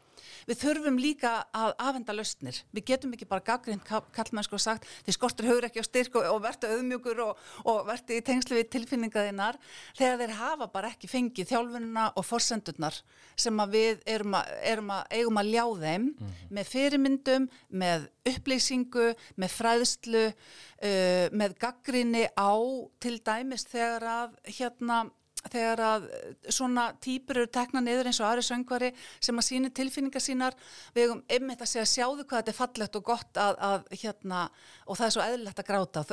[0.48, 2.60] við þurfum líka að afhenda lausnir.
[2.74, 6.28] Við getum ekki bara gaggrind kallmennsku og sagt því skortur hugur ekki á styrk og,
[6.32, 9.58] og vertu auðmjögur og, og vertu í tengslu við tilfinningaðinnar
[9.98, 13.00] þegar þeir hafa bara ekki fengið þjálfununa og forsendurnar
[13.38, 16.08] sem að við erum að, erum að eigum að ljá þeim
[16.54, 22.52] með fyrirmyndum, með upplýsingu, með fræðslu, uh, með gaggrinni á
[23.00, 25.04] til dæmis þegar að hérna
[25.46, 26.06] þegar að
[26.52, 30.56] svona týpur eru tekna niður eins og aðri söngvari sem að síni tilfinningar sínar.
[30.96, 34.42] Við hefum einmitt að segja sjáðu hvað þetta er fallegt og gott að, að hérna
[34.86, 36.04] og það er svo eðlilegt að gráta.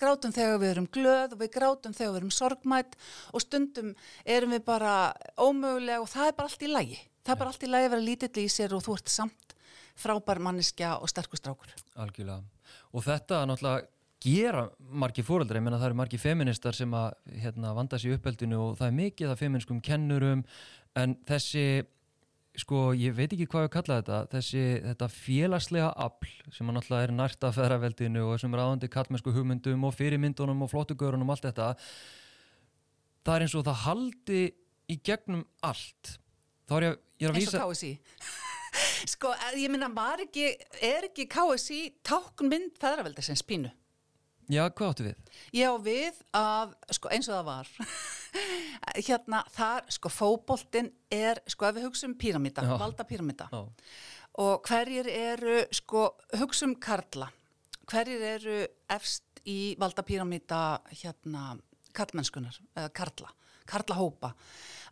[0.00, 2.98] Grátum þegar við erum glöð og við grátum þegar við erum sorgmætt
[3.32, 4.96] og stundum erum við bara
[5.36, 7.00] ómögulega og það er bara allt í lagi.
[7.20, 9.56] Það er bara allt í lagi að vera lítill í sér og þú ert samt
[10.00, 12.42] frábær manneskja og sterkustrákur algjörlega.
[12.96, 13.88] Og þetta náttúrulega
[14.20, 18.58] gera margir fóreldrar, ég menna það eru margir feministar sem að hérna, vanda sér uppeldinu
[18.60, 20.44] og það er mikið af feminskum kennurum
[20.98, 21.64] en þessi
[22.58, 27.08] sko, ég veit ekki hvað við kalla þetta þessi, þetta félagslega afl sem að náttúrulega
[27.08, 31.36] er nært af feðraveldinu og sem er aðandi kallmennsku hugmyndum og fyrirmyndunum og flottugörunum og
[31.36, 31.70] allt þetta
[33.24, 34.44] það er eins og það haldi
[34.90, 36.16] í gegnum allt
[36.68, 37.92] þá er ég, ég er að eins vísa og KSI
[39.14, 40.50] sko, ég minna, var ekki
[40.84, 43.70] er ekki KSI táknmynd feðraveldisins pínu?
[44.50, 45.18] Já, hvað áttu við?
[45.54, 47.68] Ég á við að, sko eins og það var,
[49.08, 52.74] hérna þar, sko fóboltinn er, sko ef við hugsaum píramíta, Já.
[52.80, 53.60] valda píramíta Já,
[54.42, 56.08] og hverjir eru, sko
[56.40, 57.30] hugsaum karla,
[57.90, 58.58] hverjir eru
[58.90, 61.52] efst í valda píramíta, hérna,
[61.96, 63.30] karlmennskunar, eða karla,
[63.70, 64.34] karlahópa,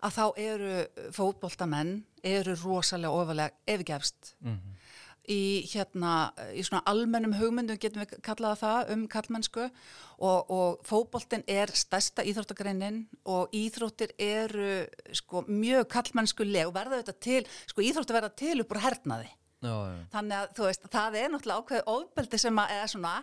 [0.07, 0.73] að þá eru
[1.19, 4.37] fótboltamenn, eru rosalega ofalega ef ekki efst
[5.29, 11.45] í hérna, í svona almennum hugmyndum getum við kallaða það um kallmennsku og, og fótboltin
[11.49, 14.87] er stærsta íþróttagreinin og íþróttir eru
[15.17, 19.29] sko mjög kallmennskuleg og verða þetta til, sko íþróttir verða til upp úr hernaði.
[19.61, 20.01] já, já.
[20.15, 23.15] Þannig að þú veist, það er náttúrulega ákveðið ofbeldi sem að, eða svona,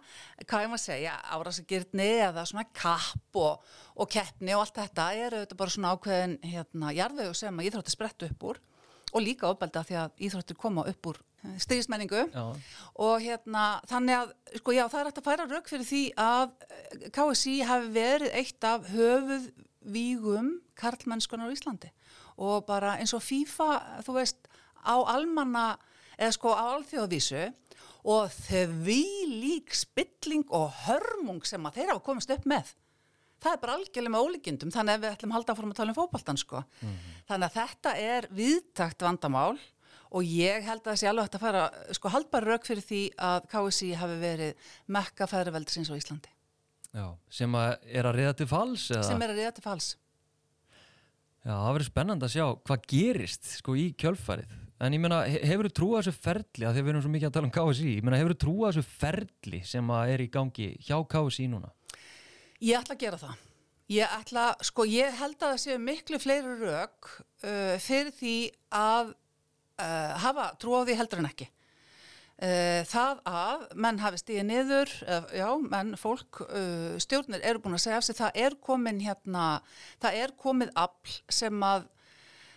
[0.44, 5.10] hvað ég maður að segja, árásagirni eða svona kapp og, og keppni og allt þetta
[5.16, 8.62] er auðvitað bara svona ákveðin hérna jarðvegu sem að íþróttir sprett upp úr
[9.16, 11.22] og líka ofbeldi að því að íþróttir koma upp úr
[11.62, 12.26] stríðsmenningu.
[12.34, 12.46] Já,
[13.06, 16.46] og hérna þannig að sko já það er hægt að færa rauk fyrir því að
[16.70, 19.50] eh, KSI hafi verið eitt af höfuð
[19.96, 21.92] vígum karlmennskunar á Íslandi.
[22.42, 23.70] Og bara eins og FIFA
[24.06, 24.50] þú veist
[24.86, 25.76] á almanna
[26.18, 27.46] eða sko á alþjóðavísu
[28.06, 32.74] og því lík spilling og hörmung sem að þeir hafa komist upp með.
[33.42, 35.94] Það er bara algjörlega með ólíkindum þannig að við ætlum að halda áfram að tala
[35.94, 36.62] um fótboltan sko.
[37.28, 39.58] þannig að þetta er viðtakt vandamál
[40.12, 41.64] og ég held að þessi alveg hægt að fara
[41.98, 46.32] sko haldbar rauk fyrir því að KSI hafi verið mekka fæðraveldisins á Íslandi
[46.96, 49.04] já, sem að er að reyða til fals eða?
[49.10, 49.94] sem er að reyða til fals
[51.46, 54.54] Já, það verður spennandi að sjá hvað gerist sko í kjölfarið.
[54.82, 57.28] En ég meina, he- hefur þú trúið þessu ferli, að því við erum svo mikið
[57.30, 60.28] að tala um KSI, ég meina, hefur þú trúið þessu ferli sem að er í
[60.34, 61.70] gangi hjá KSI núna?
[62.66, 63.36] Ég ætla að gera það.
[63.94, 67.12] Ég ætla, sko, ég held að það séu miklu fleiri rauk
[67.46, 68.36] uh, fyrir því
[68.74, 69.14] að
[69.82, 71.50] uh, hafa trú á því heldur en ekki.
[72.36, 77.78] Uh, það að menn hafi stíðið niður, uh, já, menn, fólk, uh, stjórnir eru búin
[77.78, 79.46] að segja af sig, það er komin hérna,
[80.04, 81.88] það er komið afl sem að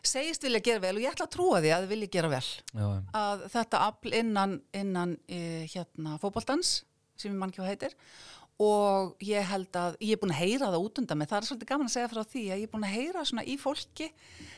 [0.08, 2.42] segist vilja gera vel og ég ætla að trúa því að þið vilja gera vel.
[2.72, 2.88] Já,
[3.20, 6.74] að þetta afl innan, innan hérna fótboltans
[7.18, 7.96] sem ég mann ekki hvað heitir
[8.58, 11.46] og ég held að ég er búin að heyra það út undan mig, það er
[11.48, 14.08] svolítið gaman að segja frá því að ég er búin að heyra svona í fólki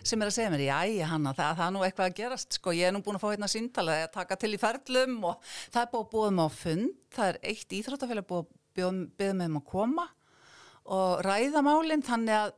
[0.00, 2.74] sem er að segja mér, já, hanna, það, það er nú eitthvað að gerast, sko,
[2.76, 5.82] ég er nú búin að fá hérna síntala að taka til í ferlum og það
[5.82, 8.56] er búin að búið með á fund, það er eitt íþróttafélag búið að
[9.20, 10.08] búið með um að koma
[10.96, 12.56] og ræða málinn, þannig að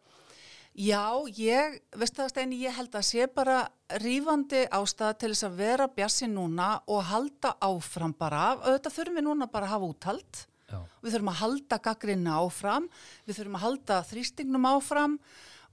[0.73, 3.59] Já, ég, veist það Steini, ég held að sé bara
[4.01, 9.27] rífandi ástæða til þess að vera bjassi núna og halda áfram bara, auðvitað þurfum við
[9.27, 10.41] núna bara að hafa úthald,
[10.73, 12.89] já, við þurfum að halda gaggrinna áfram,
[13.29, 15.19] við þurfum að halda þrýstingnum áfram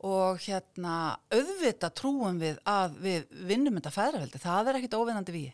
[0.09, 0.95] og hérna
[1.33, 5.49] auðvitað trúum við að við vinnum þetta fæðraveldi, það er ekkit óvinnandi við.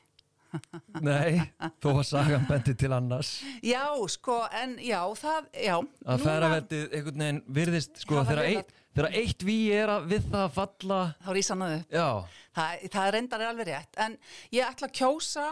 [1.03, 1.41] Nei,
[1.84, 3.31] þó að sagan bendi til annars
[3.65, 5.75] Já, sko, en já, það, já.
[6.05, 8.71] að ferraveldið einhvern veginn virðist sko þegar eitt,
[9.10, 11.81] eitt ví er að við það að falla Þá er ísannaðu.
[11.91, 12.08] Já,
[12.55, 14.17] Það, það reyndar er alveg rétt, en
[14.55, 15.47] ég ætla að kjósa,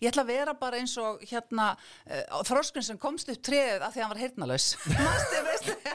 [0.00, 3.94] ég ætla að vera bara eins og hérna uh, þróskun sem komst upp treð af
[3.94, 4.70] því að hann var heyrnalaus.
[5.06, 5.78] Mástu, veistu?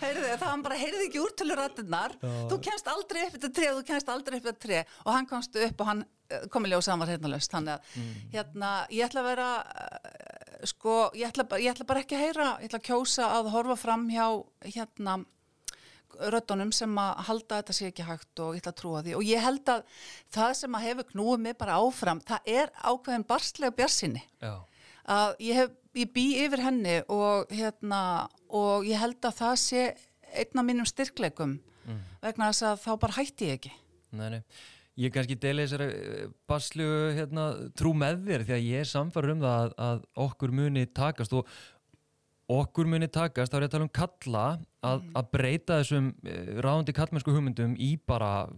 [0.00, 2.14] Heyrðu, það hann bara heyrði ekki úrtölu rættinnar,
[2.50, 5.58] þú kemst aldrei upp þetta treð, þú kemst aldrei upp þetta treð og hann komst
[5.60, 7.50] upp og hann eh, kom í ljós að hann var heyrnalaus.
[7.52, 7.98] Þannig að
[8.34, 12.48] hérna, ég ætla að vera, uh, sko, ég ætla, ég ætla bara ekki að heyra,
[12.62, 14.26] ég ætla að kjósa að horfa fram hjá
[14.70, 15.18] hérna,
[16.34, 19.14] röddunum sem að halda þetta sé ekki hægt og ég ætla að trúa því.
[19.18, 19.84] Og ég held að
[20.34, 25.56] það sem að hefur knúið mig bara áfram það er ákveðin barslega bjarsinni að ég,
[25.56, 28.02] hef, ég bý yfir henni og, hérna,
[28.48, 29.86] og ég held að það sé
[30.30, 31.56] einn af mínum styrkleikum
[32.20, 33.72] vegna þess að þá bara hætti ég ekki.
[34.18, 34.42] Nei, nei.
[35.00, 37.44] Ég kannski deli þessari eh, baslu hérna,
[37.78, 41.36] trú með þér því að ég er samfæður um það að, að okkur muni takast
[41.38, 41.52] og
[42.50, 44.44] okkur muni takast, þá er ég að tala um kalla
[44.82, 48.48] að, að breyta þessum eh, ráðandi kallmennsku hugmyndum í bara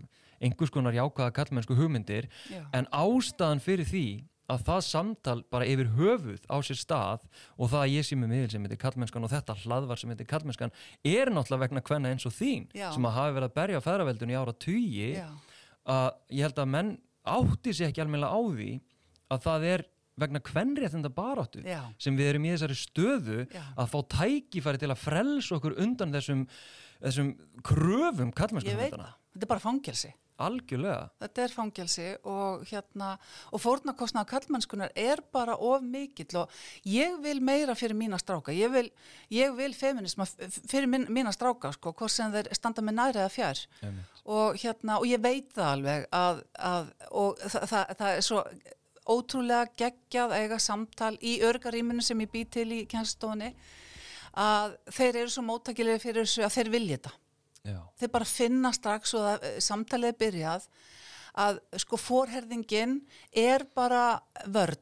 [0.42, 2.62] einhvers konar jákvæða kallmennsku hugmyndir Já.
[2.74, 4.07] en ástæðan fyrir því
[4.52, 7.22] að það samtal bara yfir höfuð á sér stað
[7.57, 10.28] og það að ég sé með miðil sem heitir kallmennskan og þetta hlaðvar sem heitir
[10.28, 10.74] kallmennskan
[11.07, 12.88] er náttúrulega vegna hvenna eins og þín Já.
[12.92, 15.09] sem að hafi verið að berja á feðraveldun í ára tugi
[15.92, 18.70] að ég held að menn átti sér ekki almennilega á því
[19.33, 19.87] að það er
[20.20, 21.81] vegna kvenréttinda baráttu Já.
[21.98, 23.62] sem við erum í þessari stöðu Já.
[23.77, 26.42] að fá tækifæri til að frelsa okkur undan þessum,
[27.01, 27.31] þessum
[27.64, 31.11] kröfum það, þetta er bara fangelsi Algjörlega.
[31.22, 33.12] þetta er fangelsi og hérna
[33.53, 36.51] og fórnarkostnaða kallmennskunar er bara of mikill og
[36.88, 38.88] ég vil meira fyrir mína stráka, ég vil,
[39.31, 43.33] ég vil feminisma fyrir mín, mína stráka sko, hvort sem þeir standa með næri eða
[43.37, 43.64] fjær
[44.25, 48.44] og hérna, og ég veit það alveg að, að og það, það, það er svo
[49.08, 53.50] ótrúlega geggjað að eiga samtal í örgaríminu sem ég bý til í kjænstofunni
[54.38, 57.12] að þeir eru svo móttakilegir fyrir þessu að þeir vilja þetta
[57.62, 57.78] Já.
[58.00, 60.70] þeir bara finna strax og að eh, samtalið er byrjað
[61.42, 62.98] að sko forherðingin
[63.32, 64.80] er bara vörn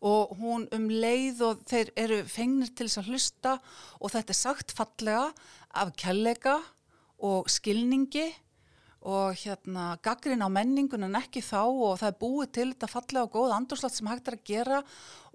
[0.00, 3.56] og hún um leið og þeir eru fengnir til þess að hlusta
[4.00, 5.26] og þetta er sagt fallega
[5.76, 6.56] af kjallega
[7.20, 8.30] og skilningi
[9.00, 13.24] og hérna gaggrin á menningun en ekki þá og það er búið til þetta fallega
[13.24, 14.80] og góð andurslagt sem hægt er að gera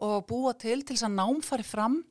[0.05, 2.03] og búa til til þess að nám fari fram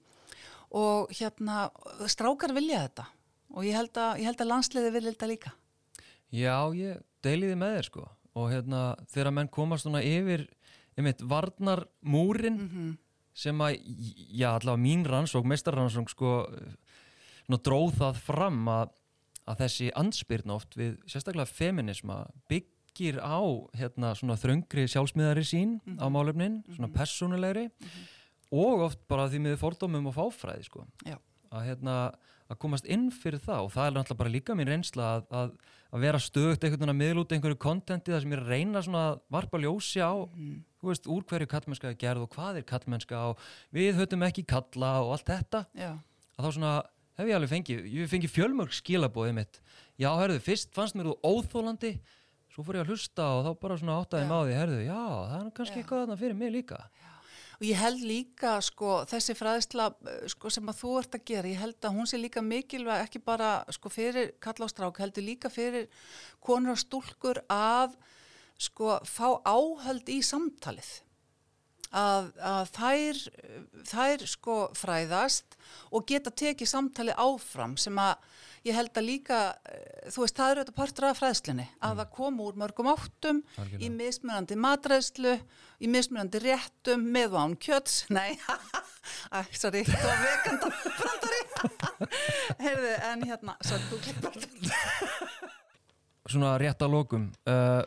[0.74, 1.68] og hérna
[2.10, 3.06] strákar vilja þetta
[3.54, 5.54] og ég held að, ég held að landsliði vilja þetta líka.
[6.34, 8.82] Já, ég deiliði með þér sko og hérna
[9.14, 10.48] þegar menn komast svona yfir
[10.98, 12.58] einmitt varnar múrin
[13.34, 13.78] sem að,
[14.30, 16.34] já allavega mín rannsók, mestarrannsók sko
[17.46, 18.92] dróð það fram að,
[19.48, 23.42] að þessi anspyrna oft við sérstaklega feminisma bygg, byggir á
[23.74, 25.98] hérna, svona þröngri sjálfsmiðari sín Mhm.
[25.98, 27.64] á málefnin, svona persónulegri
[28.54, 30.86] og oft bara því miður fordómum og fáfræði sko.
[31.04, 31.16] Já.
[31.54, 32.14] að, hérna,
[32.50, 35.50] að komast inn fyrir það og það er náttúrulega bara líka mín reynsla að, að,
[35.94, 39.02] að vera stöðugt einhvern veginn að miðla út einhverju kontenti þar sem ég reyna svona
[39.12, 40.64] að varpa ljósi á Mhm.
[40.82, 43.38] þú veist, úr hverju kallmennska er gerð og hvað er kallmennska og
[43.72, 45.92] við höfum ekki kalla og allt þetta Já,
[46.38, 46.82] að þá svona
[47.18, 49.60] hef ég alveg fengið, ég fengið fjölmörg skilabóðið mitt
[50.00, 51.94] já, herðu, fyrst fannst mér þú óþólandi
[52.54, 54.30] svo fór ég að hlusta og þá bara svona áttaði Já.
[54.30, 55.82] máði, herðu, já, það er kannski Já.
[55.82, 56.80] eitthvað þarna fyrir mig líka
[57.54, 59.88] og ég held líka sko þessi fræðisla
[60.30, 63.22] sko, sem að þú ert að gera, ég held að hún sé líka mikilvæg ekki
[63.22, 65.86] bara sko fyrir kalla á strák, heldur líka fyrir
[66.42, 67.94] konur og stúlkur að
[68.58, 70.90] sko fá áhöld í samtalið
[71.94, 73.20] að, að þær,
[73.90, 75.58] þær sko fræðast
[75.94, 78.16] og geta tekið samtalið áfram sem að
[78.64, 82.12] ég held að líka, eh, þú veist, það eru þetta partur af fræðslinni, að það
[82.16, 83.90] koma úr mörgum áttum í Algjörlega.
[83.98, 85.34] mismunandi matræðslu,
[85.80, 88.38] í mismunandi réttum með án kjöts, nei,
[89.62, 91.42] sorry, það var vekanda brandari,
[92.64, 95.52] heyrðu, en hérna, sorry, þú klippar
[96.24, 97.82] svona rétt að lokum uh,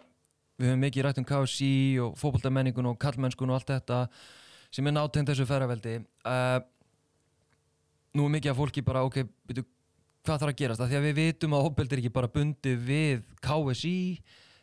[0.58, 4.00] við höfum mikið rætt um KSI og fókbaltamenningun og kallmennskun og allt þetta
[4.74, 6.60] sem er nátegnd þessu ferraveldi uh,
[8.17, 9.63] nú er mikið að fólki bara ok, byrju,
[10.26, 10.84] hvað þarf að gerast?
[10.84, 13.98] Af því að við vitum að hópeld er ekki bara bundið við KSI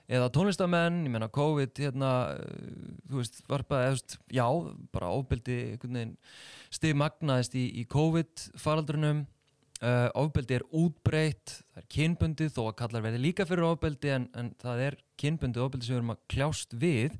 [0.04, 4.46] eða tónlistamenn, ég menna COVID hérna, uh, þú veist, eða, þú veist, já,
[4.92, 5.12] bara
[6.00, 6.18] veginn
[6.74, 9.24] stigmagnaðist í, í COVID faraldrunum
[9.84, 14.22] Uh, ofbeldi er útbreytt, það er kynbundið þó að kallar verði líka fyrir ofbeldi en,
[14.32, 17.18] en það er kynbundið ofbeldi sem við erum að kljást við,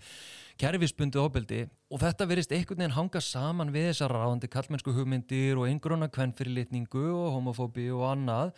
[0.63, 1.59] kerfisbundið ofbeldi
[1.93, 7.05] og þetta verist einhvern veginn hanga saman við þessar ráðandi kallmennsku hugmyndir og eingrona kvennfyrirlitningu
[7.11, 8.55] og homofóbi og annað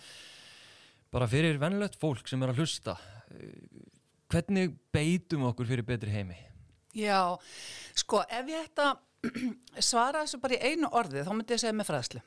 [1.11, 3.90] bara fyrir vennlegt fólk sem er að hlusta uh,
[4.31, 6.38] hvernig beitum okkur fyrir betri heimi?
[6.97, 7.35] Já,
[7.99, 8.95] sko, ef ég ætta
[9.90, 12.23] svara þessu bara í einu orði, þá myndi ég segja með fræðslu.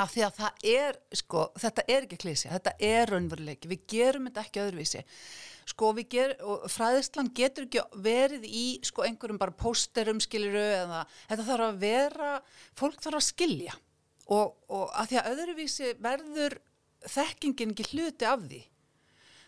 [0.00, 4.28] Af því að það er, sko, þetta er ekki klísi, þetta er raunveruleiki, við gerum
[4.30, 5.02] þetta ekki öðruvísi.
[5.68, 11.48] Sko, við gerum, fræðislan getur ekki verið í, sko, einhverjum bara pósterum, skiliru, eða þetta
[11.50, 12.32] þarf að vera,
[12.80, 13.76] fólk þarf að skilja.
[14.32, 16.58] Og, og að því að öðruvísi verður
[17.12, 18.62] þekkingin ekki hluti af því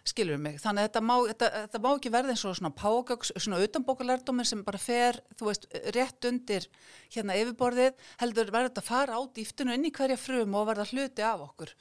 [0.05, 3.31] skilur mig, þannig að þetta má, þetta, þetta má ekki verða eins og svona págöks,
[3.41, 5.65] svona utanbókalærdómir sem bara fer, þú veist,
[5.97, 6.67] rétt undir
[7.15, 10.87] hérna yfirborðið, heldur verður þetta að fara á dýftinu inn í hverja frum og verða
[10.91, 11.73] hluti af okkur.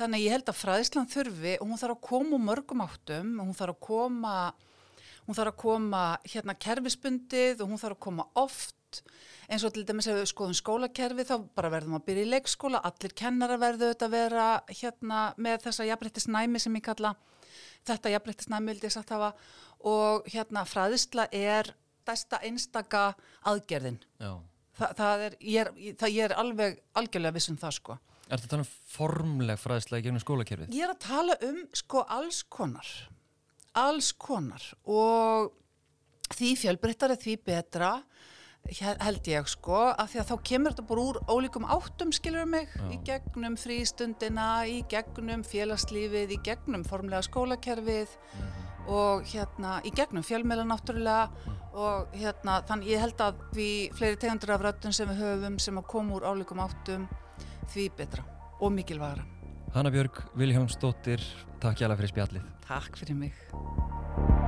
[0.00, 3.50] Þannig að ég held að fræðislan þurfi og hún þarf að koma mörgum áttum, og
[3.50, 4.34] hún þarf að koma,
[5.28, 9.02] hún þarf að koma hérna kerfisbundið og hún þarf að koma oft.
[9.48, 12.80] Eins og til dæmis ef við skoðum skólakerfi þá bara verðum að byrja í leikskóla,
[12.80, 17.12] allir kennara verðu þetta að vera hérna með þessa jafnrættisnæmi sem ég kalla
[17.86, 18.12] þetta
[18.88, 19.32] ég sagt hafa
[19.88, 21.70] og hérna fræðisla er
[22.08, 23.02] stærsta einstaka
[23.48, 23.98] aðgerðin.
[24.78, 27.98] Þa, það er, ég er, það, ég er alveg algjörlega viss um það sko.
[28.28, 30.74] Er þetta þannig formleg fræðslega í gegnum skólakerfið?
[30.76, 32.90] Ég er að tala um sko alls konar,
[33.76, 35.52] alls konar og
[36.36, 37.92] því fjölbreyttari því betra
[38.68, 42.68] held ég sko af því að þá kemur þetta bara úr ólíkum áttum skilur mig,
[42.74, 42.84] Já.
[42.92, 48.12] í gegnum frístundina, í gegnum félagslífið, í gegnum formlega skólakerfið
[48.88, 51.28] og hérna í gegnum fjölmeila náttúrulega
[51.78, 55.80] og hérna þannig ég held að því fleiri tegundur af röddun sem við höfum sem
[55.80, 57.08] að koma úr ólíkum áttum
[57.72, 58.24] því betra
[58.58, 59.26] og mikilvægra.
[59.74, 61.22] Hanna Björg Vilhjálmsdóttir,
[61.60, 62.52] takk hjá fyrir spjallið.
[62.64, 64.47] Takk fyrir mig.